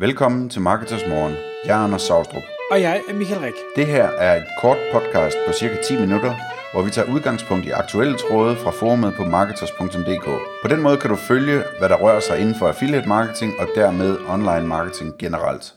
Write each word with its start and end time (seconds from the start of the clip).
Velkommen 0.00 0.48
til 0.48 0.60
Marketers 0.60 1.06
Morgen. 1.08 1.34
Jeg 1.64 1.80
er 1.80 1.84
Anders 1.84 2.02
Saustrup. 2.02 2.42
Og 2.70 2.80
jeg 2.80 3.02
er 3.08 3.14
Michael 3.14 3.40
Rik. 3.40 3.54
Det 3.76 3.86
her 3.86 4.04
er 4.04 4.36
et 4.36 4.46
kort 4.60 4.78
podcast 4.92 5.36
på 5.46 5.52
cirka 5.52 5.76
10 5.82 6.00
minutter, 6.00 6.34
hvor 6.72 6.82
vi 6.82 6.90
tager 6.90 7.12
udgangspunkt 7.14 7.66
i 7.66 7.70
aktuelle 7.70 8.16
tråde 8.18 8.56
fra 8.56 8.70
forumet 8.70 9.14
på 9.16 9.24
marketers.dk. 9.24 10.26
På 10.62 10.68
den 10.68 10.82
måde 10.82 10.96
kan 10.96 11.10
du 11.10 11.16
følge, 11.16 11.62
hvad 11.78 11.88
der 11.88 11.96
rører 11.96 12.20
sig 12.20 12.40
inden 12.40 12.54
for 12.54 12.68
affiliate 12.68 13.08
marketing 13.08 13.52
og 13.58 13.66
dermed 13.74 14.18
online 14.28 14.66
marketing 14.66 15.18
generelt. 15.18 15.74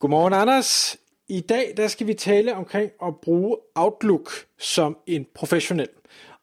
Godmorgen 0.00 0.32
Anders. 0.32 0.96
I 1.28 1.40
dag 1.40 1.74
der 1.76 1.88
skal 1.88 2.06
vi 2.06 2.14
tale 2.14 2.54
omkring 2.54 2.90
at 3.02 3.14
bruge 3.22 3.56
Outlook 3.74 4.30
som 4.58 4.96
en 5.06 5.26
professionel. 5.34 5.88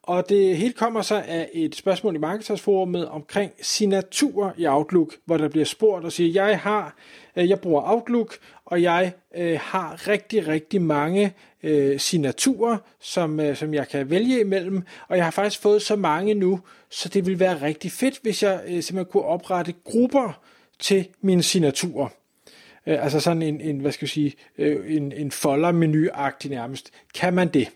Og 0.10 0.30
det 0.30 0.58
hele 0.58 0.74
kommer 0.74 1.02
så 1.02 1.24
af 1.28 1.50
et 1.54 1.76
spørgsmål 1.76 2.16
i 2.16 2.18
Marketersforumet 2.18 3.08
omkring 3.08 3.52
signaturer 3.62 4.52
i 4.58 4.68
Outlook, 4.68 5.14
hvor 5.26 5.38
der 5.38 5.48
bliver 5.48 5.66
spurgt 5.66 6.06
og 6.06 6.12
siger, 6.12 6.46
jeg 6.46 6.60
har, 6.60 6.96
øh, 7.36 7.50
jeg 7.50 7.60
bruger 7.60 7.82
Outlook, 7.86 8.38
og 8.66 8.82
jeg 8.82 9.14
øh, 9.36 9.60
har 9.62 10.08
rigtig, 10.08 10.48
rigtig 10.48 10.82
mange 10.82 11.34
øh, 11.64 12.00
signaturer, 12.00 12.78
som, 13.00 13.40
øh, 13.40 13.56
som 13.56 13.74
jeg 13.74 13.88
kan 13.88 14.10
vælge 14.10 14.40
imellem, 14.40 14.82
og 15.08 15.18
jeg 15.18 15.26
har 15.26 15.32
faktisk 15.32 15.62
fået 15.62 15.82
så 15.82 15.96
mange 15.96 16.34
nu, 16.34 16.60
så 16.90 17.10
det 17.10 17.26
vil 17.26 17.40
være 17.40 17.62
rigtig 17.62 17.92
fedt, 17.92 18.20
hvis 18.22 18.44
jeg 18.44 18.62
øh, 18.64 18.84
simpelthen 18.84 19.06
kunne 19.06 19.24
oprette 19.24 19.74
grupper 19.84 20.42
til 20.80 21.08
mine 21.22 21.44
signaturer. 21.44 22.08
Øh, 22.88 23.04
altså 23.04 23.20
sådan 23.20 23.42
en, 23.42 23.62
en, 23.62 23.80
hvad 23.80 23.92
skal 23.92 24.06
jeg 24.06 24.10
sige, 24.10 24.34
øh, 24.58 24.96
en, 24.96 25.12
en 25.12 25.32
folder-menu-agtig 25.32 26.50
nærmest. 26.50 26.92
Kan 27.14 27.34
man 27.34 27.48
det? 27.48 27.70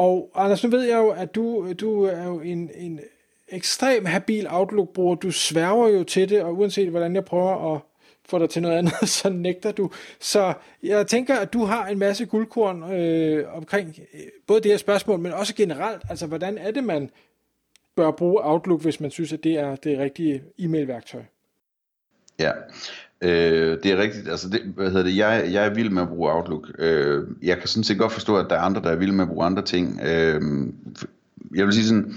Og 0.00 0.30
Anders, 0.34 0.64
nu 0.64 0.70
ved 0.70 0.82
jeg 0.82 0.96
jo, 0.96 1.10
at 1.10 1.34
du, 1.34 1.72
du 1.72 2.02
er 2.04 2.24
jo 2.24 2.40
en, 2.40 2.70
en 2.74 3.00
ekstrem 3.48 4.04
habil 4.04 4.46
Outlook-bruger. 4.50 5.14
Du 5.14 5.30
sværger 5.30 5.88
jo 5.88 6.04
til 6.04 6.28
det, 6.28 6.42
og 6.42 6.58
uanset 6.58 6.90
hvordan 6.90 7.14
jeg 7.14 7.24
prøver 7.24 7.74
at 7.74 7.80
få 8.24 8.38
dig 8.38 8.50
til 8.50 8.62
noget 8.62 8.76
andet, 8.78 9.08
så 9.18 9.28
nægter 9.28 9.72
du. 9.72 9.90
Så 10.20 10.54
jeg 10.82 11.06
tænker, 11.06 11.36
at 11.36 11.52
du 11.52 11.64
har 11.64 11.86
en 11.86 11.98
masse 11.98 12.26
guldkorn 12.26 12.92
øh, 12.92 13.56
omkring 13.56 13.98
øh, 14.14 14.20
både 14.46 14.60
det 14.60 14.70
her 14.70 14.78
spørgsmål, 14.78 15.18
men 15.18 15.32
også 15.32 15.54
generelt. 15.54 16.02
Altså, 16.10 16.26
hvordan 16.26 16.58
er 16.58 16.70
det, 16.70 16.84
man 16.84 17.10
bør 17.96 18.10
bruge 18.10 18.44
Outlook, 18.44 18.82
hvis 18.82 19.00
man 19.00 19.10
synes, 19.10 19.32
at 19.32 19.44
det 19.44 19.58
er 19.58 19.76
det 19.76 19.98
rigtige 19.98 20.42
e-mail-værktøj? 20.58 21.22
Ja, 22.38 22.52
Øh, 23.22 23.78
det 23.82 23.86
er 23.86 23.96
rigtigt, 23.96 24.28
altså 24.28 24.48
det, 24.48 24.60
hvad 24.76 24.86
hedder 24.86 25.02
det, 25.02 25.16
jeg, 25.16 25.48
jeg 25.52 25.66
er 25.66 25.74
vild 25.74 25.90
med 25.90 26.02
at 26.02 26.08
bruge 26.08 26.32
Outlook. 26.32 26.70
Øh, 26.78 27.26
jeg 27.42 27.58
kan 27.58 27.68
sådan 27.68 27.84
set 27.84 27.98
godt 27.98 28.12
forstå, 28.12 28.36
at 28.36 28.46
der 28.50 28.56
er 28.56 28.60
andre, 28.60 28.82
der 28.82 28.90
er 28.90 28.96
vilde 28.96 29.14
med 29.14 29.24
at 29.24 29.28
bruge 29.28 29.46
andre 29.46 29.62
ting. 29.62 30.00
Øh, 30.04 30.42
jeg 31.54 31.66
vil 31.66 31.74
sige 31.74 31.86
sådan, 31.86 32.14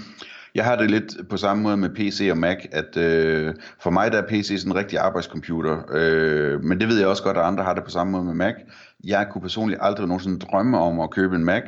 jeg 0.54 0.64
har 0.64 0.76
det 0.76 0.90
lidt 0.90 1.28
på 1.28 1.36
samme 1.36 1.62
måde 1.62 1.76
med 1.76 1.90
PC 1.90 2.28
og 2.30 2.38
Mac, 2.38 2.56
at 2.72 2.96
øh, 2.96 3.54
for 3.82 3.90
mig 3.90 4.12
der 4.12 4.22
er 4.22 4.26
PC 4.28 4.54
sådan 4.58 4.72
en 4.72 4.76
rigtig 4.76 4.98
arbejdscomputer, 4.98 5.78
øh, 5.94 6.64
men 6.64 6.80
det 6.80 6.88
ved 6.88 6.98
jeg 6.98 7.08
også 7.08 7.22
godt, 7.22 7.36
at 7.36 7.44
andre 7.44 7.64
har 7.64 7.74
det 7.74 7.84
på 7.84 7.90
samme 7.90 8.10
måde 8.10 8.24
med 8.24 8.34
Mac. 8.34 8.54
Jeg 9.04 9.26
kunne 9.32 9.42
personligt 9.42 9.80
aldrig 9.82 10.06
nogensinde 10.06 10.38
drømme 10.38 10.78
om 10.78 11.00
at 11.00 11.10
købe 11.10 11.36
en 11.36 11.44
Mac, 11.44 11.62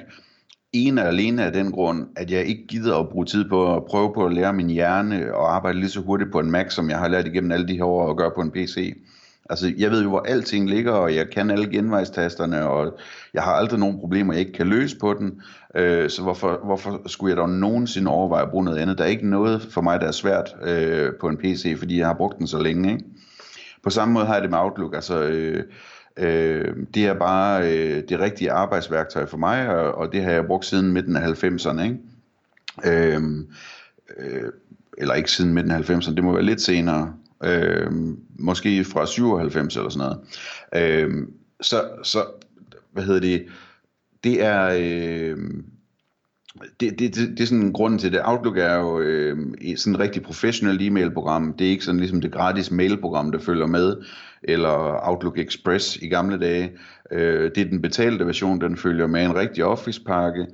ene 0.72 1.02
og 1.02 1.08
alene 1.08 1.44
af 1.44 1.52
den 1.52 1.72
grund, 1.72 2.06
at 2.16 2.30
jeg 2.30 2.44
ikke 2.44 2.66
gider 2.66 2.98
at 2.98 3.08
bruge 3.08 3.26
tid 3.26 3.48
på 3.48 3.76
at 3.76 3.84
prøve 3.84 4.14
på 4.14 4.26
at 4.26 4.32
lære 4.32 4.52
min 4.52 4.70
hjerne 4.70 5.34
og 5.34 5.54
arbejde 5.54 5.78
lige 5.78 5.90
så 5.90 6.00
hurtigt 6.00 6.32
på 6.32 6.40
en 6.40 6.50
Mac, 6.50 6.72
som 6.72 6.90
jeg 6.90 6.98
har 6.98 7.08
lært 7.08 7.26
igennem 7.26 7.52
alle 7.52 7.68
de 7.68 7.76
her 7.76 7.84
år 7.84 8.10
at 8.10 8.16
gøre 8.16 8.30
på 8.34 8.40
en 8.40 8.50
PC. 8.50 8.96
Altså, 9.50 9.72
jeg 9.78 9.90
ved 9.90 10.02
jo, 10.02 10.08
hvor 10.08 10.24
alting 10.28 10.70
ligger, 10.70 10.92
og 10.92 11.14
jeg 11.14 11.30
kan 11.30 11.50
alle 11.50 11.70
genvejstasterne, 11.70 12.68
og 12.68 12.98
jeg 13.34 13.42
har 13.42 13.52
aldrig 13.52 13.80
nogen 13.80 13.98
problemer, 13.98 14.32
jeg 14.32 14.40
ikke 14.40 14.52
kan 14.52 14.66
løse 14.66 14.98
på 14.98 15.14
den. 15.14 15.42
Øh, 15.74 16.10
så 16.10 16.22
hvorfor, 16.22 16.60
hvorfor 16.64 17.02
skulle 17.06 17.30
jeg 17.30 17.36
dog 17.36 17.50
nogensinde 17.50 18.10
overveje 18.10 18.42
at 18.42 18.50
bruge 18.50 18.64
noget 18.64 18.78
andet? 18.78 18.98
Der 18.98 19.04
er 19.04 19.08
ikke 19.08 19.28
noget 19.28 19.62
for 19.62 19.80
mig, 19.80 20.00
der 20.00 20.06
er 20.06 20.12
svært 20.12 20.56
øh, 20.62 21.12
på 21.20 21.28
en 21.28 21.36
PC, 21.36 21.78
fordi 21.78 21.98
jeg 21.98 22.06
har 22.06 22.14
brugt 22.14 22.38
den 22.38 22.46
så 22.46 22.58
længe. 22.58 22.92
Ikke? 22.92 23.04
På 23.82 23.90
samme 23.90 24.14
måde 24.14 24.26
har 24.26 24.34
jeg 24.34 24.42
det 24.42 24.50
med 24.50 24.58
Outlook. 24.58 24.94
Altså, 24.94 25.22
øh, 25.22 25.64
øh, 26.16 26.76
det 26.94 27.06
er 27.06 27.14
bare 27.14 27.62
øh, 27.72 28.02
det 28.08 28.20
rigtige 28.20 28.52
arbejdsværktøj 28.52 29.26
for 29.26 29.36
mig, 29.36 29.68
og, 29.68 29.94
og 29.94 30.12
det 30.12 30.22
har 30.22 30.32
jeg 30.32 30.46
brugt 30.46 30.64
siden 30.64 30.92
midten 30.92 31.16
af 31.16 31.44
90'erne. 31.44 31.82
Ikke? 31.82 31.98
Øh, 32.84 33.22
øh, 34.18 34.52
eller 34.98 35.14
ikke 35.14 35.30
siden 35.30 35.54
midten 35.54 35.72
af 35.72 35.90
90'erne, 35.90 36.14
det 36.14 36.24
må 36.24 36.32
være 36.32 36.42
lidt 36.42 36.60
senere 36.60 37.12
øh, 37.44 37.90
måske 38.38 38.84
fra 38.84 39.06
97 39.06 39.76
eller 39.76 39.88
sådan 39.90 40.16
noget. 40.72 41.02
Øh, 41.04 41.28
så, 41.60 41.84
så, 42.02 42.24
hvad 42.92 43.04
hedder 43.04 43.20
det, 43.20 43.46
det 44.24 44.44
er, 44.44 44.68
øh, 44.78 45.38
det, 46.80 46.98
det, 46.98 47.14
det, 47.14 47.28
det 47.28 47.40
er 47.40 47.46
sådan 47.46 47.64
en 47.64 47.72
grund 47.72 47.98
til 47.98 48.12
det. 48.12 48.20
Outlook 48.24 48.58
er 48.58 48.74
jo 48.74 49.00
øh, 49.00 49.36
sådan 49.76 49.94
et 49.94 50.00
rigtig 50.00 50.22
professionelt 50.22 50.82
e-mailprogram. 50.82 51.56
Det 51.58 51.66
er 51.66 51.70
ikke 51.70 51.84
sådan 51.84 52.00
ligesom 52.00 52.20
det 52.20 52.32
gratis 52.32 52.70
mailprogram, 52.70 53.32
der 53.32 53.38
følger 53.38 53.66
med, 53.66 53.96
eller 54.42 55.08
Outlook 55.08 55.38
Express 55.38 55.96
i 55.96 56.08
gamle 56.08 56.38
dage. 56.38 56.72
Øh, 57.12 57.50
det 57.54 57.58
er 57.58 57.68
den 57.68 57.82
betalte 57.82 58.26
version, 58.26 58.60
den 58.60 58.76
følger 58.76 59.06
med 59.06 59.24
en 59.24 59.34
rigtig 59.34 59.64
Office-pakke. 59.64 60.46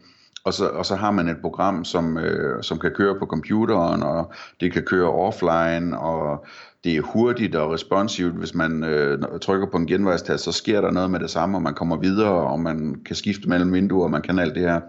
Og 0.44 0.54
så, 0.54 0.66
og 0.66 0.86
så 0.86 0.96
har 0.96 1.10
man 1.10 1.28
et 1.28 1.36
program, 1.40 1.84
som, 1.84 2.18
øh, 2.18 2.62
som 2.62 2.78
kan 2.78 2.90
køre 2.90 3.18
på 3.18 3.26
computeren, 3.26 4.02
og 4.02 4.32
det 4.60 4.72
kan 4.72 4.82
køre 4.82 5.10
offline, 5.10 5.98
og 5.98 6.46
det 6.84 6.96
er 6.96 7.00
hurtigt 7.00 7.54
og 7.54 7.72
responsivt. 7.72 8.34
Hvis 8.34 8.54
man 8.54 8.84
øh, 8.84 9.18
trykker 9.42 9.66
på 9.66 9.76
en 9.76 9.86
genvejstast, 9.86 10.44
så 10.44 10.52
sker 10.52 10.80
der 10.80 10.90
noget 10.90 11.10
med 11.10 11.20
det 11.20 11.30
samme, 11.30 11.58
og 11.58 11.62
man 11.62 11.74
kommer 11.74 11.96
videre, 11.96 12.32
og 12.32 12.60
man 12.60 12.96
kan 13.06 13.16
skifte 13.16 13.48
mellem 13.48 13.72
vinduer, 13.72 14.04
og 14.04 14.10
man 14.10 14.22
kan 14.22 14.38
alt 14.38 14.54
det 14.54 14.62
her. 14.62 14.80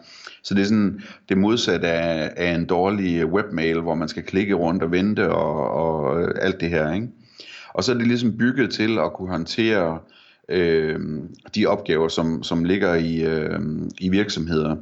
Så 0.44 0.54
det 0.54 0.62
er 0.62 0.66
sådan 0.66 1.02
det 1.30 1.38
modsatte 1.38 1.88
af, 1.88 2.34
af 2.38 2.56
en 2.56 2.66
dårlig 2.66 3.26
webmail, 3.26 3.80
hvor 3.80 3.96
man 3.96 4.08
skal 4.08 4.24
klikke 4.24 4.54
rundt 4.54 4.84
og 4.84 4.92
vente 4.92 5.30
og, 5.30 5.70
og 5.72 6.22
øh, 6.22 6.36
alt 6.42 6.62
det 6.62 6.70
her. 6.70 6.94
Ikke? 6.94 7.08
Og 7.74 7.84
så 7.84 7.92
er 7.92 7.98
det 7.98 8.08
ligesom 8.08 8.38
bygget 8.38 8.72
til 8.72 9.00
at 9.00 9.14
kunne 9.14 9.30
håndtere 9.30 10.00
øh, 10.50 11.00
de 11.56 11.66
opgaver, 11.66 12.08
som, 12.08 12.44
som 12.44 12.64
ligger 12.64 12.94
i, 12.94 13.22
øh, 13.22 13.60
i 14.00 14.10
virksomheder. 14.10 14.76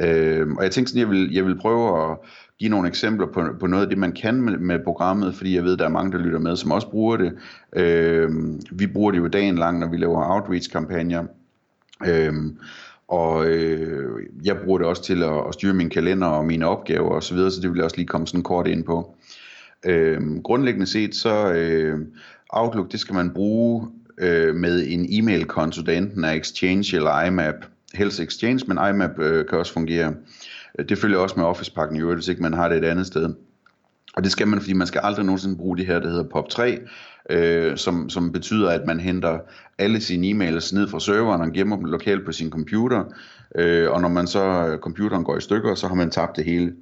Øh, 0.00 0.48
og 0.48 0.62
jeg 0.62 0.70
tænkte 0.70 0.90
sådan, 0.90 1.00
jeg 1.00 1.10
vil, 1.10 1.32
jeg 1.32 1.44
vil 1.44 1.58
prøve 1.58 2.10
at 2.10 2.18
give 2.58 2.70
nogle 2.70 2.88
eksempler 2.88 3.26
på, 3.26 3.42
på 3.60 3.66
noget 3.66 3.82
af 3.82 3.88
det, 3.88 3.98
man 3.98 4.12
kan 4.12 4.40
med, 4.40 4.58
med 4.58 4.78
programmet, 4.84 5.34
fordi 5.34 5.54
jeg 5.54 5.64
ved, 5.64 5.72
at 5.72 5.78
der 5.78 5.84
er 5.84 5.88
mange, 5.88 6.12
der 6.12 6.18
lytter 6.18 6.38
med, 6.38 6.56
som 6.56 6.70
også 6.70 6.90
bruger 6.90 7.16
det. 7.16 7.32
Øh, 7.76 8.30
vi 8.70 8.86
bruger 8.86 9.10
det 9.10 9.18
jo 9.18 9.28
dagen 9.28 9.58
lang, 9.58 9.78
når 9.78 9.90
vi 9.90 9.96
laver 9.96 10.34
outreach-kampagner. 10.34 11.24
Øh, 12.06 12.34
og 13.08 13.46
øh, 13.46 14.22
jeg 14.44 14.56
bruger 14.64 14.78
det 14.78 14.86
også 14.86 15.02
til 15.02 15.22
at, 15.22 15.48
at 15.48 15.54
styre 15.54 15.74
min 15.74 15.90
kalender 15.90 16.26
og 16.26 16.44
mine 16.44 16.66
opgaver 16.66 17.10
osv., 17.10 17.28
så, 17.28 17.34
videre, 17.34 17.50
så 17.50 17.60
det 17.60 17.70
vil 17.70 17.76
jeg 17.76 17.84
også 17.84 17.96
lige 17.96 18.06
komme 18.06 18.26
sådan 18.26 18.42
kort 18.42 18.66
ind 18.66 18.84
på. 18.84 19.14
Øh, 19.86 20.20
grundlæggende 20.44 20.86
set, 20.86 21.14
så 21.14 21.52
øh, 21.52 21.98
Outlook, 22.50 22.92
det 22.92 23.00
skal 23.00 23.14
man 23.14 23.30
bruge 23.30 23.88
øh, 24.18 24.54
med 24.54 24.86
en 24.88 25.06
e-mail-konto, 25.10 25.82
der 25.82 25.92
enten 25.92 26.24
er 26.24 26.32
Exchange 26.32 26.96
eller 26.96 27.22
IMAP. 27.22 27.54
Helst 27.96 28.20
Exchange, 28.20 28.64
men 28.68 28.78
IMAP 28.90 29.18
øh, 29.18 29.46
kan 29.46 29.58
også 29.58 29.72
fungere. 29.72 30.14
Øh, 30.78 30.88
det 30.88 30.98
følger 30.98 31.18
også 31.18 31.34
med 31.36 31.44
Office-pakken 31.44 31.96
i 31.96 32.00
øvrigt, 32.00 32.16
hvis 32.16 32.28
ikke 32.28 32.42
man 32.42 32.52
har 32.52 32.68
det 32.68 32.78
et 32.78 32.84
andet 32.84 33.06
sted. 33.06 33.34
Og 34.16 34.24
det 34.24 34.32
skal 34.32 34.48
man, 34.48 34.60
fordi 34.60 34.72
man 34.72 34.86
skal 34.86 35.00
aldrig 35.04 35.24
nogensinde 35.24 35.56
bruge 35.56 35.76
det 35.76 35.86
her, 35.86 36.00
der 36.00 36.08
hedder 36.08 36.24
POP3, 36.24 36.88
øh, 37.30 37.76
som, 37.76 38.10
som 38.10 38.32
betyder, 38.32 38.70
at 38.70 38.86
man 38.86 39.00
henter 39.00 39.38
alle 39.78 40.00
sine 40.00 40.30
e-mails 40.30 40.74
ned 40.74 40.88
fra 40.88 41.00
serveren 41.00 41.40
og 41.40 41.52
gemmer 41.52 41.76
dem 41.76 41.84
lokalt 41.84 42.24
på 42.24 42.32
sin 42.32 42.50
computer. 42.50 43.04
Øh, 43.54 43.90
og 43.90 44.00
når 44.00 44.08
man 44.08 44.26
så 44.26 44.66
øh, 44.66 44.78
computeren 44.78 45.24
går 45.24 45.36
i 45.36 45.40
stykker, 45.40 45.74
så 45.74 45.88
har 45.88 45.94
man 45.94 46.10
tabt 46.10 46.36
det 46.36 46.44
hele. 46.44 46.72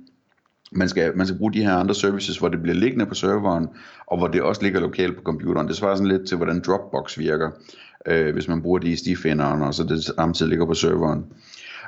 Man 0.72 0.88
skal, 0.88 1.16
man 1.16 1.26
skal 1.26 1.38
bruge 1.38 1.53
de 1.53 1.64
her 1.64 1.74
andre 1.74 1.94
services, 1.94 2.38
hvor 2.38 2.48
det 2.48 2.62
bliver 2.62 2.76
liggende 2.76 3.06
på 3.06 3.14
serveren, 3.14 3.69
og 4.06 4.19
hvor 4.19 4.28
det 4.28 4.42
også 4.42 4.62
ligger 4.62 4.80
lokalt 4.80 5.16
på 5.16 5.22
computeren. 5.22 5.69
Det 5.69 5.76
svarer 5.76 5.94
sådan 5.94 6.08
lidt 6.08 6.28
til, 6.28 6.36
hvordan 6.36 6.60
Dropbox 6.66 7.19
virker, 7.19 7.50
øh, 8.09 8.32
hvis 8.32 8.48
man 8.48 8.62
bruger 8.62 8.78
de 8.78 8.92
i 8.92 8.97
og 9.62 9.75
så 9.75 9.84
det 9.84 10.04
samtidig 10.04 10.50
ligger 10.50 10.66
på 10.66 10.75
serveren. 10.75 11.25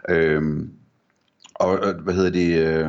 Øh, 0.08 0.42
og 1.54 1.94
hvad 2.02 2.14
hedder 2.14 2.30
det, 2.30 2.58
øh, 2.58 2.88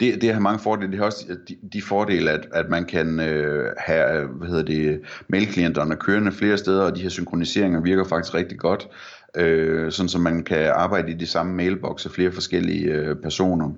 det, 0.00 0.22
det 0.22 0.32
har 0.32 0.40
mange 0.40 0.58
fordele. 0.58 0.90
Det 0.90 0.98
har 0.98 1.06
også 1.06 1.36
de, 1.48 1.56
de 1.72 1.82
fordele, 1.82 2.30
at, 2.30 2.48
at 2.52 2.68
man 2.68 2.84
kan 2.84 3.20
øh, 3.20 3.72
have 3.78 4.26
hvad 4.26 4.48
hedder 4.48 4.62
det, 4.62 5.00
mailklienterne 5.28 5.96
kørende 5.96 6.32
flere 6.32 6.58
steder, 6.58 6.82
og 6.82 6.96
de 6.96 7.02
her 7.02 7.08
synkroniseringer 7.08 7.80
virker 7.80 8.04
faktisk 8.04 8.34
rigtig 8.34 8.58
godt, 8.58 8.88
øh, 9.36 9.92
sådan 9.92 10.08
så 10.08 10.18
man 10.18 10.44
kan 10.44 10.66
arbejde 10.66 11.10
i 11.10 11.14
de 11.14 11.26
samme 11.26 11.54
mailbokse 11.54 12.10
flere 12.10 12.32
forskellige 12.32 12.92
øh, 12.92 13.16
personer. 13.16 13.70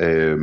Øh, 0.00 0.38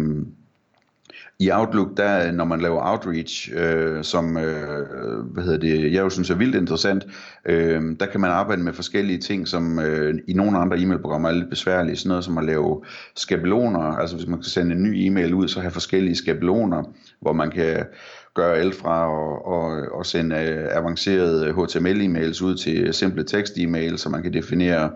i 1.41 1.51
Outlook, 1.51 1.97
der 1.97 2.31
når 2.31 2.45
man 2.45 2.61
laver 2.61 2.91
outreach, 2.91 3.51
øh, 3.55 4.03
som 4.03 4.37
øh, 4.37 5.25
hvad 5.33 5.43
hedder 5.43 5.59
det, 5.59 5.93
jeg 5.93 6.01
jo 6.01 6.09
synes 6.09 6.29
er 6.29 6.35
vildt 6.35 6.55
interessant, 6.55 7.05
øh, 7.45 7.81
der 7.99 8.05
kan 8.05 8.21
man 8.21 8.29
arbejde 8.31 8.63
med 8.63 8.73
forskellige 8.73 9.17
ting, 9.17 9.47
som 9.47 9.79
øh, 9.79 10.13
i 10.27 10.33
nogle 10.33 10.57
andre 10.57 10.77
e-mailprogrammer 10.77 11.29
er 11.29 11.33
lidt 11.33 11.49
besværlige. 11.49 11.95
Sådan 11.95 12.09
noget 12.09 12.23
som 12.23 12.37
at 12.37 12.45
lave 12.45 12.83
skabeloner, 13.15 13.79
altså 13.79 14.15
hvis 14.15 14.27
man 14.27 14.43
skal 14.43 14.51
sende 14.51 14.75
en 14.75 14.83
ny 14.83 14.93
e-mail 14.95 15.33
ud, 15.33 15.47
så 15.47 15.59
have 15.59 15.71
forskellige 15.71 16.15
skabeloner, 16.15 16.83
hvor 17.21 17.33
man 17.33 17.51
kan 17.51 17.85
gøre 18.33 18.57
alt 18.57 18.75
fra 18.75 18.97
at, 19.05 19.81
at, 19.81 19.99
at 19.99 20.05
sende 20.05 20.35
øh, 20.35 20.67
avancerede 20.77 21.51
HTML-e-mails 21.51 22.43
ud 22.43 22.55
til 22.57 22.93
simple 22.93 23.23
tekst-e-mails, 23.23 23.97
så 23.97 24.09
man 24.09 24.23
kan 24.23 24.33
definere 24.33 24.91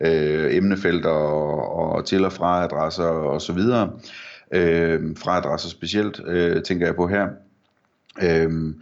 øh, 0.00 0.56
emnefelter 0.56 1.10
og, 1.10 1.72
og 1.72 2.04
til- 2.04 2.24
og 2.24 2.32
fra-adresser 2.32 3.04
osv., 3.04 3.60
øh, 4.54 5.16
fra 5.16 5.38
adresser 5.38 5.68
specielt, 5.68 6.20
øh, 6.26 6.62
tænker 6.62 6.86
jeg 6.86 6.96
på 6.96 7.06
her. 7.06 7.28
Øh, 8.22 8.74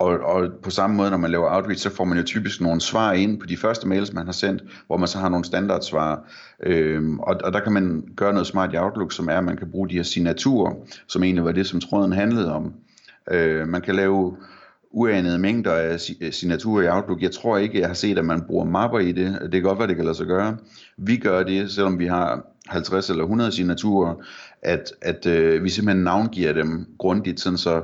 Og, 0.00 0.20
og 0.20 0.52
på 0.62 0.70
samme 0.70 0.96
måde, 0.96 1.10
når 1.10 1.16
man 1.16 1.30
laver 1.30 1.56
outreach, 1.56 1.82
så 1.82 1.90
får 1.90 2.04
man 2.04 2.18
jo 2.18 2.24
typisk 2.24 2.60
nogle 2.60 2.80
svar 2.80 3.12
ind 3.12 3.40
på 3.40 3.46
de 3.46 3.56
første 3.56 3.88
mails, 3.88 4.12
man 4.12 4.26
har 4.26 4.32
sendt, 4.32 4.62
hvor 4.86 4.96
man 4.96 5.08
så 5.08 5.18
har 5.18 5.28
nogle 5.28 5.44
standardsvar. 5.44 6.24
Øhm, 6.62 7.18
og, 7.20 7.36
og 7.44 7.52
der 7.52 7.60
kan 7.60 7.72
man 7.72 8.04
gøre 8.16 8.32
noget 8.32 8.46
smart 8.46 8.74
i 8.74 8.76
Outlook, 8.76 9.12
som 9.12 9.28
er, 9.28 9.38
at 9.38 9.44
man 9.44 9.56
kan 9.56 9.70
bruge 9.70 9.88
de 9.88 9.94
her 9.94 10.02
signaturer, 10.02 10.74
som 11.06 11.22
egentlig 11.22 11.44
var 11.44 11.52
det, 11.52 11.66
som 11.66 11.80
tråden 11.80 12.12
handlede 12.12 12.52
om. 12.52 12.72
Øh, 13.30 13.68
man 13.68 13.80
kan 13.80 13.94
lave 13.94 14.36
uanede 14.90 15.38
mængder 15.38 15.72
af 15.72 16.10
øh, 16.20 16.32
signaturer 16.32 16.82
i 16.82 16.88
Outlook. 16.88 17.22
Jeg 17.22 17.30
tror 17.32 17.58
ikke, 17.58 17.80
jeg 17.80 17.86
har 17.88 17.94
set, 17.94 18.18
at 18.18 18.24
man 18.24 18.42
bruger 18.46 18.64
mapper 18.64 18.98
i 18.98 19.12
det. 19.12 19.38
Det 19.42 19.52
kan 19.52 19.62
godt 19.62 19.78
være, 19.78 19.88
det 19.88 19.96
kan 19.96 20.04
lade 20.04 20.16
sig 20.16 20.26
gøre. 20.26 20.56
Vi 20.96 21.16
gør 21.16 21.42
det, 21.42 21.70
selvom 21.70 21.98
vi 21.98 22.06
har 22.06 22.46
50 22.70 23.10
eller 23.10 23.24
100 23.24 23.52
signaturer, 23.52 24.14
at, 24.62 24.92
at 25.02 25.26
øh, 25.26 25.64
vi 25.64 25.70
simpelthen 25.70 26.04
navngiver 26.04 26.52
dem 26.52 26.86
grundigt, 26.98 27.40
sådan 27.40 27.58
så 27.58 27.82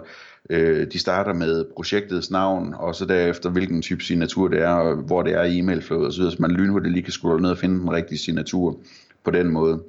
øh, 0.51 0.87
de 0.93 0.99
starter 0.99 1.33
med 1.33 1.65
projektets 1.77 2.31
navn, 2.31 2.75
og 2.75 2.95
så 2.95 3.05
derefter 3.05 3.51
hvilken 3.51 3.83
type 3.83 4.05
signatur 4.05 4.49
det 4.49 4.63
er, 4.63 4.71
og 4.71 4.97
hvor 4.97 5.23
det 5.23 5.33
er 5.33 5.43
i 5.43 5.59
e-mailflowet 5.59 6.07
osv., 6.07 6.23
så 6.23 6.37
man 6.39 6.51
lynhurtigt 6.51 6.93
lige 6.93 7.03
kan 7.03 7.13
scrolle 7.13 7.43
ned 7.43 7.51
og 7.51 7.59
finde 7.59 7.81
den 7.81 7.91
rigtige 7.91 8.19
signatur 8.19 8.81
på 9.25 9.31
den 9.31 9.51
måde. 9.51 9.83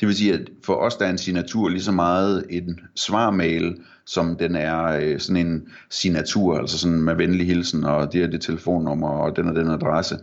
Det 0.00 0.08
vil 0.08 0.16
sige, 0.16 0.34
at 0.34 0.50
for 0.64 0.74
os 0.74 0.96
der 0.96 1.06
er 1.06 1.10
en 1.10 1.18
signatur 1.18 1.68
lige 1.68 1.82
så 1.82 1.92
meget 1.92 2.44
en 2.50 2.80
svarmail, 2.94 3.76
som 4.06 4.36
den 4.36 4.56
er 4.56 4.84
øh, 4.84 5.20
sådan 5.20 5.46
en 5.46 5.68
signatur, 5.90 6.58
altså 6.58 6.78
sådan 6.78 7.02
med 7.02 7.14
venlig 7.14 7.46
hilsen, 7.46 7.84
og 7.84 8.12
det 8.12 8.22
er 8.22 8.26
det 8.26 8.40
telefonnummer, 8.40 9.08
og 9.08 9.36
den 9.36 9.48
og 9.48 9.54
den 9.54 9.70
adresse. 9.70 10.18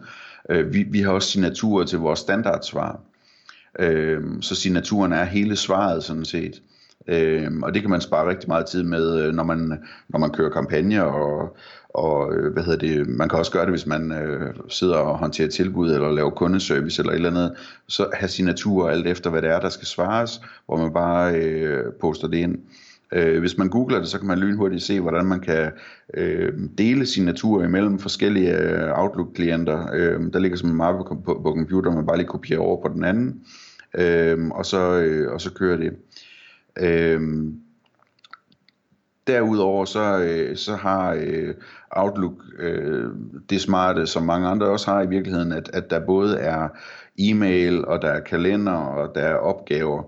Øh, 0.49 0.73
vi, 0.73 0.83
vi 0.83 1.01
har 1.01 1.11
også 1.11 1.29
signaturer 1.29 1.85
til 1.85 1.99
vores 1.99 2.19
standardsvar. 2.19 3.01
Øh, 3.79 4.23
så 4.41 4.55
signaturen 4.55 5.13
er 5.13 5.23
hele 5.23 5.55
svaret 5.55 6.03
sådan 6.03 6.25
set. 6.25 6.61
Øh, 7.07 7.51
og 7.63 7.73
det 7.73 7.81
kan 7.81 7.91
man 7.91 8.01
spare 8.01 8.29
rigtig 8.29 8.49
meget 8.49 8.65
tid 8.65 8.83
med, 8.83 9.21
øh, 9.21 9.33
når 9.33 9.43
man, 9.43 9.83
når 10.09 10.19
man 10.19 10.29
kører 10.29 10.49
kampagner, 10.49 11.01
og, 11.01 11.57
og 11.89 12.33
øh, 12.33 12.53
hvad 12.53 12.63
hedder 12.63 12.79
det, 12.79 13.07
man 13.07 13.29
kan 13.29 13.39
også 13.39 13.51
gøre 13.51 13.65
det, 13.65 13.71
hvis 13.71 13.85
man 13.85 14.11
øh, 14.11 14.53
sidder 14.69 14.97
og 14.97 15.17
håndterer 15.17 15.49
tilbud, 15.49 15.91
eller 15.91 16.11
laver 16.11 16.29
kundeservice, 16.29 17.01
eller 17.01 17.11
et 17.11 17.15
eller 17.15 17.29
andet, 17.29 17.55
så 17.87 18.09
have 18.13 18.29
signaturer 18.29 18.89
alt 18.89 19.07
efter, 19.07 19.29
hvad 19.29 19.41
det 19.41 19.49
er, 19.49 19.59
der 19.59 19.69
skal 19.69 19.87
svares, 19.87 20.41
hvor 20.65 20.77
man 20.77 20.93
bare 20.93 21.35
øh, 21.35 21.93
poster 22.01 22.27
det 22.27 22.37
ind. 22.37 22.55
Øh, 22.55 22.84
Øh, 23.11 23.39
hvis 23.39 23.57
man 23.57 23.69
googler 23.69 23.99
det, 23.99 24.07
så 24.07 24.17
kan 24.19 24.27
man 24.27 24.39
lynhurtigt 24.39 24.83
se, 24.83 24.99
hvordan 24.99 25.25
man 25.25 25.39
kan 25.39 25.71
øh, 26.13 26.53
dele 26.77 27.05
signaturer 27.05 27.65
imellem 27.65 27.99
forskellige 27.99 28.57
øh, 28.57 28.99
Outlook-klienter. 28.99 29.87
Øh, 29.93 30.33
der 30.33 30.39
ligger 30.39 30.57
som 30.57 30.69
en 30.69 30.75
mappe 30.75 31.03
på, 31.03 31.15
på, 31.25 31.53
computer, 31.57 31.91
man 31.91 32.05
bare 32.05 32.17
lige 32.17 32.27
kopierer 32.27 32.61
over 32.61 32.81
på 32.81 32.93
den 32.93 33.03
anden, 33.03 33.41
øh, 33.93 34.47
og, 34.47 34.65
så, 34.65 34.99
øh, 34.99 35.33
og 35.33 35.41
så 35.41 35.53
kører 35.53 35.77
det. 35.77 35.93
Øh, 36.79 37.21
derudover 39.27 39.85
så, 39.85 40.19
øh, 40.19 40.55
så 40.55 40.75
har 40.75 41.13
øh, 41.19 41.53
Outlook 41.91 42.33
øh, 42.59 43.09
det 43.49 43.61
smarte, 43.61 44.07
som 44.07 44.23
mange 44.23 44.47
andre 44.47 44.67
også 44.67 44.91
har 44.91 45.01
i 45.01 45.07
virkeligheden, 45.07 45.51
at, 45.51 45.69
at 45.73 45.89
der 45.89 46.05
både 46.05 46.37
er 46.37 46.69
e-mail, 47.19 47.85
og 47.85 48.01
der 48.01 48.07
er 48.07 48.19
kalender, 48.19 48.71
og 48.71 49.15
der 49.15 49.21
er 49.21 49.35
opgaver. 49.35 50.03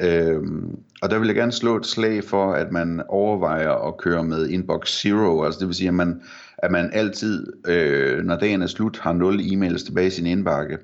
Øhm, 0.00 0.78
og 1.04 1.10
der 1.10 1.18
vil 1.18 1.26
jeg 1.26 1.36
gerne 1.36 1.52
slå 1.52 1.76
et 1.76 1.86
slag 1.86 2.24
for, 2.24 2.52
at 2.52 2.72
man 2.72 3.02
overvejer 3.08 3.88
at 3.88 3.96
køre 3.96 4.24
med 4.24 4.48
inbox 4.48 5.00
zero, 5.00 5.44
altså 5.44 5.60
det 5.60 5.68
vil 5.68 5.74
sige, 5.74 5.88
at 5.88 5.94
man, 5.94 6.22
at 6.58 6.70
man 6.70 6.90
altid, 6.92 7.46
øh, 7.66 8.24
når 8.24 8.36
dagen 8.36 8.62
er 8.62 8.66
slut, 8.66 8.98
har 8.98 9.12
0 9.12 9.40
e-mails 9.40 9.84
tilbage 9.84 10.06
i 10.06 10.10
sin 10.10 10.26
indbakke. 10.26 10.78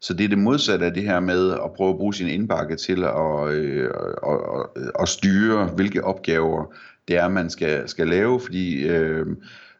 Så 0.00 0.14
det 0.14 0.24
er 0.24 0.28
det 0.28 0.38
modsatte 0.38 0.86
af 0.86 0.94
det 0.94 1.02
her 1.02 1.20
med 1.20 1.50
at 1.52 1.72
prøve 1.76 1.90
at 1.90 1.96
bruge 1.96 2.14
sin 2.14 2.28
indbakke 2.28 2.76
til 2.76 3.04
at, 3.04 3.48
øh, 3.48 3.90
at, 4.26 4.38
at, 4.76 4.92
at 5.00 5.08
styre, 5.08 5.66
hvilke 5.66 6.04
opgaver 6.04 6.74
det 7.08 7.16
er, 7.16 7.28
man 7.28 7.50
skal, 7.50 7.88
skal 7.88 8.08
lave, 8.08 8.40
fordi 8.40 8.88
øh, 8.88 9.26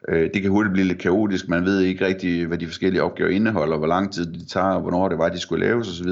øh, 0.09 0.29
det 0.33 0.41
kan 0.41 0.51
hurtigt 0.51 0.73
blive 0.73 0.87
lidt 0.87 0.99
kaotisk. 0.99 1.49
Man 1.49 1.65
ved 1.65 1.79
ikke 1.79 2.05
rigtig, 2.05 2.45
hvad 2.45 2.57
de 2.57 2.67
forskellige 2.67 3.03
opgaver 3.03 3.29
indeholder, 3.29 3.77
hvor 3.77 3.87
lang 3.87 4.13
tid 4.13 4.33
de 4.33 4.45
tager, 4.45 4.67
og 4.67 4.81
hvornår 4.81 5.09
det 5.09 5.17
var, 5.17 5.29
de 5.29 5.39
skulle 5.39 5.65
laves 5.65 5.87
osv. 5.87 6.09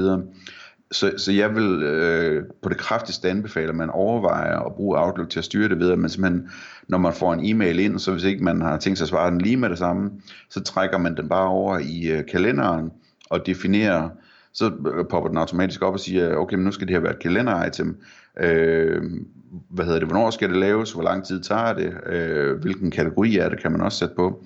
Så, 0.92 1.12
så 1.16 1.32
jeg 1.32 1.54
vil 1.54 1.82
øh, 1.82 2.44
på 2.62 2.68
det 2.68 2.78
kraftigste 2.78 3.30
anbefale, 3.30 3.68
at 3.68 3.74
man 3.74 3.90
overvejer 3.90 4.58
at 4.58 4.74
bruge 4.74 4.98
Outlook 4.98 5.30
til 5.30 5.38
at 5.38 5.44
styre 5.44 5.68
det 5.68 5.78
ved, 5.78 5.92
at 5.92 5.98
man 5.98 6.10
simpelthen, 6.10 6.50
når 6.88 6.98
man 6.98 7.12
får 7.12 7.32
en 7.32 7.44
e-mail 7.44 7.78
ind, 7.78 7.98
så 7.98 8.12
hvis 8.12 8.24
ikke 8.24 8.44
man 8.44 8.60
har 8.60 8.78
tænkt 8.78 8.98
sig 8.98 9.04
at 9.04 9.08
svare 9.08 9.30
den 9.30 9.40
lige 9.40 9.56
med 9.56 9.70
det 9.70 9.78
samme, 9.78 10.10
så 10.50 10.62
trækker 10.62 10.98
man 10.98 11.16
den 11.16 11.28
bare 11.28 11.48
over 11.48 11.78
i 11.78 12.10
øh, 12.10 12.26
kalenderen 12.26 12.90
og 13.30 13.46
definerer, 13.46 14.08
så 14.52 14.66
øh, 14.66 15.04
popper 15.10 15.28
den 15.28 15.38
automatisk 15.38 15.82
op 15.82 15.92
og 15.92 16.00
siger, 16.00 16.36
okay, 16.36 16.56
men 16.56 16.64
nu 16.64 16.72
skal 16.72 16.88
det 16.88 16.94
her 16.96 17.00
være 17.00 17.12
et 17.12 17.22
kalenderitem. 17.22 17.96
Øh, 18.40 19.02
hvad 19.70 19.84
hedder 19.84 19.98
det, 19.98 20.08
hvornår 20.08 20.30
skal 20.30 20.48
det 20.48 20.56
laves, 20.56 20.92
hvor 20.92 21.02
lang 21.02 21.24
tid 21.24 21.40
tager 21.40 21.72
det, 21.72 21.94
øh, 22.06 22.60
hvilken 22.60 22.90
kategori 22.90 23.36
er 23.36 23.48
det, 23.48 23.62
kan 23.62 23.72
man 23.72 23.80
også 23.80 23.98
sætte 23.98 24.14
på. 24.14 24.44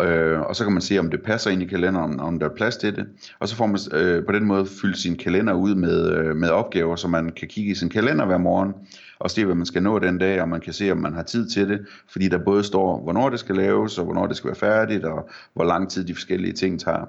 Øh, 0.00 0.40
og 0.40 0.56
så 0.56 0.64
kan 0.64 0.72
man 0.72 0.82
se, 0.82 0.98
om 0.98 1.10
det 1.10 1.22
passer 1.22 1.50
ind 1.50 1.62
i 1.62 1.66
kalenderen, 1.66 2.20
om 2.20 2.38
der 2.38 2.48
er 2.48 2.54
plads 2.54 2.76
til 2.76 2.96
det. 2.96 3.06
Og 3.38 3.48
så 3.48 3.56
får 3.56 3.66
man 3.66 3.78
øh, 3.92 4.24
på 4.24 4.32
den 4.32 4.44
måde 4.44 4.66
fyldt 4.66 4.98
sin 4.98 5.16
kalender 5.16 5.52
ud 5.52 5.74
med, 5.74 6.12
øh, 6.12 6.36
med 6.36 6.48
opgaver, 6.48 6.96
så 6.96 7.08
man 7.08 7.30
kan 7.30 7.48
kigge 7.48 7.70
i 7.70 7.74
sin 7.74 7.88
kalender 7.88 8.26
hver 8.26 8.38
morgen 8.38 8.72
og 9.18 9.30
se, 9.30 9.44
hvad 9.44 9.54
man 9.54 9.66
skal 9.66 9.82
nå 9.82 9.98
den 9.98 10.18
dag, 10.18 10.42
og 10.42 10.48
man 10.48 10.60
kan 10.60 10.72
se, 10.72 10.90
om 10.90 10.98
man 10.98 11.14
har 11.14 11.22
tid 11.22 11.48
til 11.48 11.68
det, 11.68 11.80
fordi 12.12 12.28
der 12.28 12.38
både 12.38 12.64
står, 12.64 13.02
hvornår 13.02 13.30
det 13.30 13.40
skal 13.40 13.56
laves, 13.56 13.98
og 13.98 14.04
hvornår 14.04 14.26
det 14.26 14.36
skal 14.36 14.48
være 14.48 14.56
færdigt, 14.56 15.04
og 15.04 15.28
hvor 15.54 15.64
lang 15.64 15.90
tid 15.90 16.04
de 16.04 16.14
forskellige 16.14 16.52
ting 16.52 16.80
tager. 16.80 17.08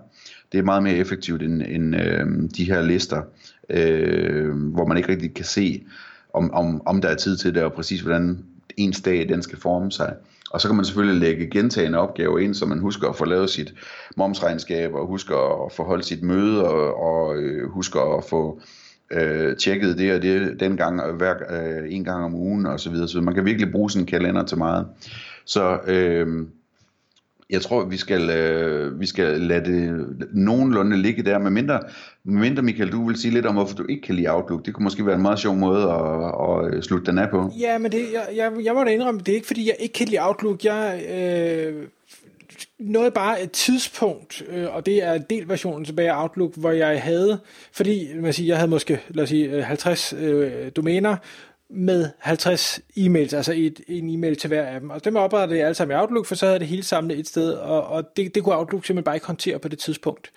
Det 0.52 0.58
er 0.58 0.64
meget 0.64 0.84
mere 0.84 0.96
effektivt 0.96 1.42
end, 1.42 1.62
end 1.62 1.96
øh, 1.96 2.50
de 2.58 2.64
her 2.64 2.82
lister, 2.82 3.22
øh, 3.70 4.56
hvor 4.56 4.86
man 4.86 4.98
ikke 4.98 5.10
rigtig 5.10 5.34
kan 5.34 5.46
se, 5.46 5.84
om, 6.34 6.54
om, 6.54 6.82
om 6.88 7.02
der 7.02 7.10
er 7.10 7.16
tid 7.16 7.38
til 7.38 7.56
det, 7.56 7.64
og 7.64 7.74
præcis 7.74 8.02
hvordan 8.02 8.44
ens 8.78 9.02
dag 9.02 9.30
den 9.30 9.42
skal 9.42 9.60
forme 9.60 9.92
sig. 9.92 10.16
Og 10.54 10.62
så 10.62 10.68
kan 10.68 10.76
man 10.76 10.86
selvfølgelig 10.86 11.20
lægge 11.20 11.50
gentagende 11.50 11.98
opgaver 11.98 12.40
ind, 12.40 12.54
så 12.54 12.66
man 12.66 12.80
husker 12.80 13.10
at 13.10 13.16
få 13.16 13.26
lavet 13.26 13.50
sit 13.50 13.74
momsregnskab, 14.18 14.94
og 14.94 15.08
husker 15.08 15.66
at 15.66 15.72
få 15.72 15.84
holdt 15.84 16.06
sit 16.06 16.24
møde, 16.24 16.68
og, 16.68 17.04
og 17.04 17.38
øh, 17.38 17.70
husker 17.70 18.18
at 18.18 18.24
få 18.24 18.62
øh, 19.12 19.58
tjekket 19.58 19.98
det 19.98 20.14
og 20.16 20.22
det 20.22 20.60
den 20.60 20.78
gang, 20.78 21.12
hver, 21.12 21.36
øh, 21.50 21.94
en 21.94 22.04
gang 22.04 22.26
om 22.26 22.36
ugen 22.36 22.66
og 22.66 22.80
så 22.80 22.90
videre. 22.90 23.08
Så 23.08 23.22
man 23.22 23.34
kan 23.34 23.46
virkelig 23.46 23.72
bruge 23.72 23.92
sin 23.92 24.06
kalender 24.06 24.44
til 24.44 24.58
meget. 24.58 24.88
Så 25.46 25.80
øh, 25.88 26.48
jeg 27.54 27.62
tror, 27.62 27.86
vi 27.86 27.98
skal, 27.98 28.30
øh, 28.30 29.00
vi 29.00 29.06
skal 29.06 29.42
lade 29.42 29.66
det 29.66 30.06
nogenlunde 30.34 30.98
ligge 30.98 31.24
der, 31.24 31.40
med 31.40 31.52
mindre, 31.52 31.80
med 32.24 32.42
mindre 32.42 32.64
Michael, 32.64 32.92
du 32.92 33.08
vil 33.08 33.16
sige 33.16 33.34
lidt 33.34 33.46
om, 33.46 33.56
hvorfor 33.56 33.76
du 33.76 33.86
ikke 33.90 34.02
kan 34.02 34.16
lide 34.16 34.34
Outlook. 34.34 34.66
Det 34.66 34.74
kunne 34.74 34.84
måske 34.84 35.06
være 35.06 35.16
en 35.16 35.22
meget 35.22 35.40
sjov 35.40 35.56
måde 35.56 35.84
at, 35.84 36.34
at 36.50 36.74
øh, 36.74 36.84
slutte 36.84 37.12
den 37.12 37.20
af 37.20 37.30
på. 37.30 37.52
Ja, 37.60 37.78
men 37.78 37.92
det, 37.92 38.06
jeg, 38.14 38.28
jeg, 38.36 38.52
jeg 38.64 38.74
må 38.74 38.84
da 38.84 38.90
indrømme, 38.90 39.20
det 39.20 39.30
er 39.30 39.36
ikke 39.36 39.48
fordi, 39.48 39.68
jeg 39.68 39.76
ikke 39.80 39.94
kan 39.94 40.08
lide 40.08 40.28
Outlook. 40.28 40.66
Jeg 40.66 41.04
øh, 41.12 41.88
nåede 42.80 43.12
bare 43.12 43.44
et 43.44 43.52
tidspunkt, 43.52 44.44
øh, 44.50 44.76
og 44.76 44.86
det 44.86 45.04
er 45.04 45.12
delversionen 45.12 45.40
del 45.40 45.50
versionen 45.50 45.86
tilbage 45.86 46.12
af 46.12 46.24
Outlook, 46.24 46.56
hvor 46.56 46.72
jeg 46.72 47.02
havde, 47.02 47.40
fordi 47.72 48.08
man 48.16 48.34
siger, 48.34 48.48
jeg 48.48 48.58
havde 48.58 48.70
måske 48.70 49.00
lad 49.10 49.24
os 49.24 49.30
sige, 49.30 49.50
øh, 49.50 49.64
50 49.64 50.14
øh, 50.20 50.72
domæner, 50.76 51.16
med 51.70 52.10
50 52.20 52.80
e-mails, 52.98 53.36
altså 53.36 53.54
et, 53.56 53.82
en 53.88 54.10
e-mail 54.10 54.36
til 54.36 54.48
hver 54.48 54.66
af 54.66 54.80
dem. 54.80 54.90
Og 54.90 55.06
dem 55.06 55.16
oprettede 55.16 55.60
jeg 55.60 55.66
alle 55.66 55.76
sammen 55.76 55.98
i 55.98 56.00
Outlook, 56.00 56.26
for 56.26 56.36
så 56.36 56.46
havde 56.46 56.60
det 56.60 56.68
hele 56.68 56.84
samlet 56.84 57.20
et 57.20 57.28
sted, 57.28 57.54
og, 57.54 57.88
og 57.88 58.18
det, 58.18 58.36
det 58.36 58.44
kunne 58.44 58.56
Outlook 58.56 58.86
simpelthen 58.86 59.04
bare 59.04 59.16
ikke 59.16 59.28
håndtere 59.28 59.60
på 59.60 59.68
det 59.68 59.80
tidspunkt, 59.80 60.32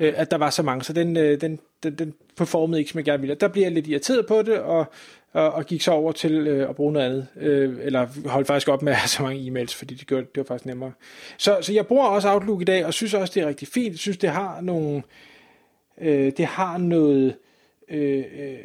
øh, 0.00 0.12
at 0.16 0.30
der 0.30 0.36
var 0.36 0.50
så 0.50 0.62
mange. 0.62 0.84
Så 0.84 0.92
den, 0.92 1.16
øh, 1.16 1.40
den, 1.40 1.58
den, 1.82 1.98
den 1.98 2.14
performede 2.36 2.80
ikke, 2.80 2.90
som 2.90 2.98
jeg 2.98 3.04
gerne 3.04 3.20
ville. 3.20 3.34
Der 3.34 3.48
blev 3.48 3.62
jeg 3.62 3.72
lidt 3.72 3.86
irriteret 3.86 4.26
på 4.26 4.42
det, 4.42 4.58
og, 4.58 4.86
og, 5.32 5.52
og 5.52 5.66
gik 5.66 5.82
så 5.82 5.90
over 5.90 6.12
til 6.12 6.46
øh, 6.46 6.68
at 6.68 6.76
bruge 6.76 6.92
noget 6.92 7.06
andet, 7.06 7.26
øh, 7.36 7.78
eller 7.80 8.28
holdt 8.28 8.46
faktisk 8.46 8.68
op 8.68 8.82
med 8.82 8.92
at 8.92 8.98
have 8.98 9.08
så 9.08 9.22
mange 9.22 9.50
e-mails, 9.50 9.74
fordi 9.74 9.94
det, 9.94 10.06
gjorde, 10.06 10.22
det 10.22 10.36
var 10.36 10.44
faktisk 10.44 10.66
nemmere. 10.66 10.92
Så, 11.38 11.58
så 11.60 11.72
jeg 11.72 11.86
bruger 11.86 12.06
også 12.06 12.32
Outlook 12.32 12.60
i 12.60 12.64
dag, 12.64 12.86
og 12.86 12.94
synes 12.94 13.14
også, 13.14 13.32
det 13.34 13.42
er 13.42 13.48
rigtig 13.48 13.68
fint. 13.68 13.90
Jeg 13.90 13.98
synes, 13.98 14.18
det 14.18 14.30
har 14.30 14.60
nogle... 14.60 15.02
Øh, 16.00 16.32
det 16.36 16.46
har 16.46 16.78
noget... 16.78 17.26
Øh, 17.26 17.32
øh, 17.88 18.18
øh 18.18 18.58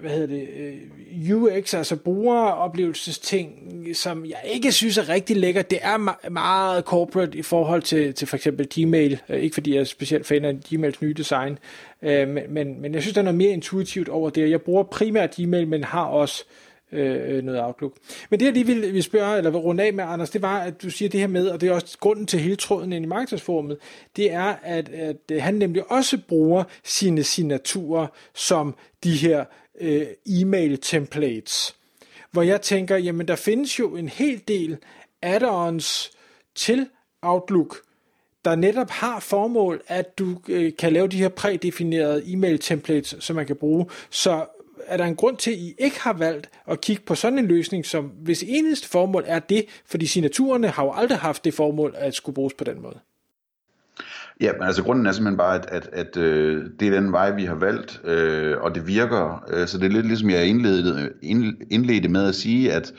hvad 0.00 0.10
hedder 0.10 0.26
det, 0.26 0.48
øh, 0.56 1.36
UX, 1.36 1.74
altså 1.74 1.96
brugeroplevelsesting, 1.96 3.52
som 3.94 4.24
jeg 4.24 4.38
ikke 4.44 4.72
synes 4.72 4.98
er 4.98 5.08
rigtig 5.08 5.36
lækker. 5.36 5.62
Det 5.62 5.78
er 5.82 6.28
meget 6.30 6.84
corporate 6.84 7.38
i 7.38 7.42
forhold 7.42 7.82
til, 7.82 8.14
til 8.14 8.28
for 8.28 8.36
eksempel 8.36 8.68
Gmail. 8.74 9.20
Øh, 9.28 9.40
ikke 9.40 9.54
fordi 9.54 9.74
jeg 9.74 9.80
er 9.80 9.84
specielt 9.84 10.26
fan 10.26 10.44
af 10.44 10.54
Gmails 10.70 11.02
nye 11.02 11.14
design, 11.16 11.58
øh, 12.02 12.28
men, 12.28 12.44
men, 12.48 12.80
men 12.80 12.94
jeg 12.94 13.02
synes, 13.02 13.14
der 13.14 13.20
er 13.20 13.24
noget 13.24 13.38
mere 13.38 13.50
intuitivt 13.50 14.08
over 14.08 14.30
det. 14.30 14.50
Jeg 14.50 14.62
bruger 14.62 14.82
primært 14.82 15.30
Gmail, 15.30 15.68
men 15.68 15.84
har 15.84 16.04
også 16.04 16.44
øh, 16.46 16.65
Øh, 16.92 17.36
øh, 17.36 17.44
noget 17.44 17.62
Outlook. 17.62 17.96
Men 18.30 18.40
det 18.40 18.46
jeg 18.46 18.52
lige 18.52 18.66
vil, 18.66 18.94
vil 18.94 19.02
spørge, 19.02 19.38
eller 19.38 19.50
vil 19.50 19.60
runde 19.60 19.82
af 19.82 19.92
med, 19.92 20.04
Anders, 20.04 20.30
det 20.30 20.42
var, 20.42 20.60
at 20.60 20.82
du 20.82 20.90
siger 20.90 21.08
det 21.08 21.20
her 21.20 21.26
med, 21.26 21.48
og 21.48 21.60
det 21.60 21.68
er 21.68 21.72
også 21.72 21.98
grunden 21.98 22.26
til 22.26 22.40
hele 22.40 22.56
tråden 22.56 22.92
ind 22.92 23.04
i 23.04 23.08
markedsformet, 23.08 23.78
det 24.16 24.32
er, 24.32 24.54
at, 24.62 24.88
at 24.88 25.16
øh, 25.32 25.42
han 25.42 25.54
nemlig 25.54 25.90
også 25.90 26.18
bruger 26.28 26.64
sine 26.84 27.22
signaturer 27.22 28.06
som 28.34 28.74
de 29.04 29.16
her 29.16 29.44
øh, 29.80 30.06
e-mail 30.26 30.78
templates, 30.78 31.76
hvor 32.30 32.42
jeg 32.42 32.62
tænker, 32.62 32.96
jamen 32.96 33.28
der 33.28 33.36
findes 33.36 33.78
jo 33.78 33.96
en 33.96 34.08
hel 34.08 34.42
del 34.48 34.76
add-ons 35.22 36.10
til 36.54 36.88
Outlook, 37.22 37.76
der 38.44 38.54
netop 38.54 38.90
har 38.90 39.20
formål, 39.20 39.82
at 39.86 40.18
du 40.18 40.40
øh, 40.48 40.72
kan 40.78 40.92
lave 40.92 41.08
de 41.08 41.16
her 41.16 41.28
prædefinerede 41.28 42.22
e-mail 42.32 42.58
templates, 42.58 43.16
som 43.20 43.36
man 43.36 43.46
kan 43.46 43.56
bruge. 43.56 43.86
Så 44.10 44.46
er 44.86 44.96
der 44.96 45.04
en 45.04 45.16
grund 45.16 45.36
til, 45.36 45.50
at 45.50 45.56
I 45.56 45.74
ikke 45.78 46.00
har 46.00 46.12
valgt 46.12 46.48
at 46.66 46.80
kigge 46.80 47.02
på 47.06 47.14
sådan 47.14 47.38
en 47.38 47.46
løsning, 47.46 47.86
som 47.86 48.04
hvis 48.04 48.44
eneste 48.46 48.88
formål 48.88 49.24
er 49.26 49.38
det, 49.38 49.64
fordi 49.86 50.06
signaturerne 50.06 50.68
har 50.68 50.84
jo 50.84 50.92
aldrig 50.92 51.18
haft 51.18 51.44
det 51.44 51.54
formål 51.54 51.94
at 51.96 52.14
skulle 52.14 52.34
bruges 52.34 52.54
på 52.54 52.64
den 52.64 52.82
måde? 52.82 52.98
Ja, 54.40 54.52
men 54.52 54.62
altså 54.62 54.82
grunden 54.82 55.06
er 55.06 55.12
simpelthen 55.12 55.38
bare, 55.38 55.54
at, 55.54 55.66
at, 55.70 55.88
at 55.92 56.16
øh, 56.16 56.64
det 56.80 56.88
er 56.88 57.00
den 57.00 57.12
vej, 57.12 57.30
vi 57.30 57.44
har 57.44 57.54
valgt, 57.54 58.00
øh, 58.04 58.56
og 58.60 58.74
det 58.74 58.86
virker. 58.86 59.44
Øh, 59.50 59.66
så 59.66 59.78
det 59.78 59.84
er 59.84 59.90
lidt 59.90 60.06
ligesom 60.06 60.30
jeg 60.30 60.46
indledte, 60.46 61.12
indledte 61.70 62.08
med 62.08 62.28
at 62.28 62.34
sige, 62.34 62.72
at, 62.72 62.92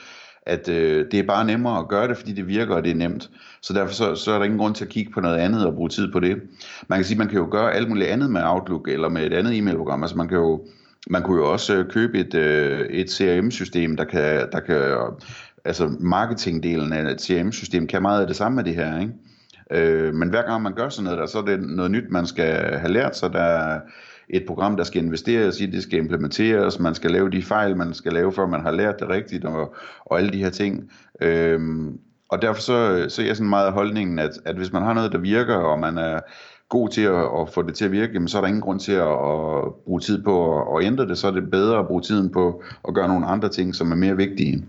at 0.46 0.69
øh, 0.69 1.05
det 1.12 1.19
er 1.19 1.24
bare 1.24 1.46
nemmere 1.46 1.79
at 1.79 1.88
gøre 1.88 2.07
det, 2.07 2.17
fordi 2.17 2.34
det 2.34 2.48
virker, 2.48 2.75
og 2.75 2.84
det 2.84 2.91
er 2.91 2.96
nemt. 2.96 3.29
Så 3.62 3.74
derfor 3.74 3.93
så, 3.93 4.15
så 4.15 4.31
er 4.31 4.38
der 4.38 4.46
ingen 4.46 4.60
grund 4.60 4.75
til 4.75 4.86
at 4.86 4.91
kigge 4.91 5.12
på 5.12 5.22
noget 5.22 5.38
andet 5.38 5.65
og 5.65 5.74
bruge 5.74 5.89
tid 5.89 6.12
på 6.12 6.19
det. 6.19 6.41
Man 6.88 7.00
kan 7.00 7.05
sige, 7.05 7.17
man 7.17 7.27
kan 7.27 7.38
jo 7.38 7.48
gøre 7.51 7.74
alt 7.74 7.89
muligt 7.89 8.07
andet 8.07 8.29
med 8.29 8.41
Outlook 8.43 8.88
eller 8.88 9.10
med 9.10 9.25
et 9.25 9.34
andet 9.34 9.57
e-mailprogram. 9.57 10.01
Altså 10.01 10.17
man 10.17 10.27
kan 10.27 10.38
jo 10.38 10.65
man 11.09 11.23
kunne 11.23 11.37
jo 11.37 11.51
også 11.51 11.75
øh, 11.75 11.89
købe 11.89 12.19
et, 12.19 12.35
øh, 12.35 12.79
et 12.79 13.11
CRM-system, 13.11 13.97
der 13.97 14.03
kan, 14.03 14.49
der 14.51 14.59
kan 14.59 14.97
altså 15.65 15.95
marketingdelen 15.99 16.93
af 16.93 17.11
et 17.11 17.21
CRM-system 17.21 17.87
kan 17.87 18.01
meget 18.01 18.21
af 18.21 18.27
det 18.27 18.35
samme 18.35 18.55
med 18.55 18.63
det 18.63 18.75
her, 18.75 18.99
ikke? 18.99 19.13
Øh, 19.71 20.13
men 20.13 20.29
hver 20.29 20.41
gang 20.41 20.63
man 20.63 20.73
gør 20.73 20.89
sådan 20.89 21.03
noget 21.03 21.19
der, 21.19 21.25
så 21.25 21.37
er 21.37 21.45
det 21.45 21.59
noget 21.61 21.91
nyt, 21.91 22.11
man 22.11 22.25
skal 22.25 22.77
have 22.77 22.93
lært, 22.93 23.17
så 23.17 23.27
der 23.27 23.39
er 23.39 23.79
et 24.29 24.43
program, 24.47 24.77
der 24.77 24.83
skal 24.83 25.03
investeres 25.03 25.61
i, 25.61 25.65
det 25.65 25.83
skal 25.83 25.99
implementeres, 25.99 26.79
man 26.79 26.95
skal 26.95 27.11
lave 27.11 27.29
de 27.29 27.43
fejl, 27.43 27.77
man 27.77 27.93
skal 27.93 28.13
lave, 28.13 28.33
før 28.33 28.47
man 28.47 28.61
har 28.61 28.71
lært 28.71 28.99
det 28.99 29.09
rigtigt, 29.09 29.45
og, 29.45 29.75
og 30.05 30.17
alle 30.17 30.31
de 30.31 30.43
her 30.43 30.49
ting. 30.49 30.91
Øhm, 31.21 31.99
og 32.29 32.41
derfor 32.41 32.61
så, 32.61 33.05
så 33.09 33.21
er 33.21 33.25
jeg 33.25 33.35
sådan 33.35 33.49
meget 33.49 33.73
holdningen, 33.73 34.19
at, 34.19 34.31
at 34.45 34.55
hvis 34.55 34.73
man 34.73 34.83
har 34.83 34.93
noget, 34.93 35.11
der 35.11 35.17
virker, 35.17 35.55
og 35.55 35.79
man 35.79 35.97
er 35.97 36.19
god 36.69 36.89
til 36.89 37.01
at, 37.01 37.41
at 37.41 37.50
få 37.53 37.62
det 37.62 37.75
til 37.75 37.86
at 37.86 37.91
virke, 37.91 38.13
jamen, 38.13 38.27
så 38.27 38.38
er 38.38 38.41
der 38.41 38.47
ingen 38.47 38.62
grund 38.62 38.79
til 38.79 38.91
at, 38.91 39.12
at 39.12 39.74
bruge 39.86 40.00
tid 40.00 40.24
på 40.24 40.62
at, 40.62 40.77
at 40.77 40.88
ændre 40.88 41.07
det, 41.07 41.17
så 41.17 41.27
er 41.27 41.31
det 41.31 41.51
bedre 41.51 41.79
at 41.79 41.88
bruge 41.88 42.01
tiden 42.01 42.31
på 42.31 42.63
at 42.88 42.93
gøre 42.93 43.07
nogle 43.07 43.25
andre 43.25 43.50
ting, 43.50 43.75
som 43.75 43.91
er 43.91 43.95
mere 43.95 44.17
vigtige. 44.17 44.65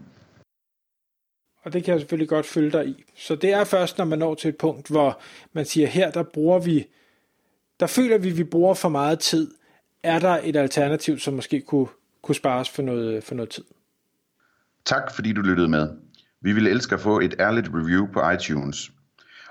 Og 1.63 1.73
det 1.73 1.85
kan 1.85 1.93
jeg 1.93 2.01
selvfølgelig 2.01 2.29
godt 2.29 2.47
følge 2.47 2.71
dig 2.71 2.89
i. 2.89 3.05
Så 3.17 3.35
det 3.35 3.53
er 3.53 3.65
først, 3.65 3.99
når 3.99 4.05
man 4.05 4.19
når 4.19 4.35
til 4.35 4.49
et 4.49 4.57
punkt, 4.57 4.89
hvor 4.89 5.21
man 5.53 5.65
siger, 5.65 5.87
her 5.87 6.11
der 6.11 6.23
bruger 6.23 6.59
vi, 6.59 6.87
der 7.81 7.87
føler 7.87 8.19
vi, 8.19 8.31
at 8.31 8.39
vi 8.39 8.45
bruger 8.45 8.75
for 8.75 8.89
meget 8.89 9.19
tid. 9.19 9.51
Er 10.03 10.19
der 10.19 10.41
et 10.45 10.57
alternativ, 10.57 11.19
som 11.19 11.35
måske 11.35 11.61
kunne, 11.61 11.87
kunne 12.23 12.35
spares 12.35 12.71
for 12.71 12.83
noget, 12.83 13.25
for 13.25 13.35
noget 13.35 13.51
tid? 13.51 13.65
Tak 14.85 15.15
fordi 15.15 15.33
du 15.33 15.41
lyttede 15.41 15.69
med. 15.69 15.89
Vi 16.41 16.53
ville 16.53 16.71
elske 16.71 16.95
at 16.95 17.01
få 17.01 17.21
et 17.21 17.35
ærligt 17.41 17.69
review 17.75 18.07
på 18.13 18.31
iTunes. 18.31 18.93